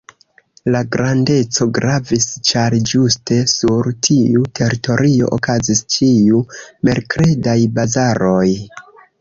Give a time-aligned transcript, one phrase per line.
[0.75, 8.47] La grandeco gravis, ĉar ĝuste sur tiu teritorio okazis ĉiu-merkredaj bazaroj.